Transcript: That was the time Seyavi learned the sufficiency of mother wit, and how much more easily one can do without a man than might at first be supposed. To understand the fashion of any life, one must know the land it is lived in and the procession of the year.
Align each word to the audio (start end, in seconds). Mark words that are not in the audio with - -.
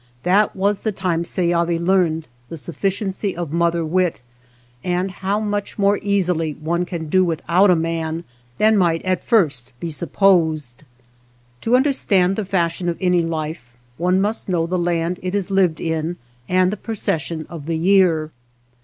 That 0.23 0.55
was 0.55 0.79
the 0.79 0.91
time 0.91 1.23
Seyavi 1.23 1.77
learned 1.77 2.27
the 2.49 2.57
sufficiency 2.57 3.35
of 3.37 3.53
mother 3.53 3.85
wit, 3.85 4.19
and 4.83 5.11
how 5.11 5.39
much 5.39 5.77
more 5.77 5.99
easily 6.01 6.53
one 6.53 6.85
can 6.85 7.07
do 7.07 7.23
without 7.23 7.69
a 7.69 7.75
man 7.75 8.23
than 8.57 8.77
might 8.79 9.03
at 9.05 9.23
first 9.23 9.73
be 9.79 9.91
supposed. 9.91 10.85
To 11.61 11.75
understand 11.75 12.35
the 12.35 12.45
fashion 12.45 12.89
of 12.89 12.97
any 12.99 13.21
life, 13.21 13.73
one 13.97 14.19
must 14.19 14.49
know 14.49 14.65
the 14.65 14.79
land 14.79 15.19
it 15.21 15.35
is 15.35 15.51
lived 15.51 15.79
in 15.79 16.17
and 16.49 16.71
the 16.71 16.77
procession 16.77 17.45
of 17.47 17.67
the 17.67 17.77
year. 17.77 18.31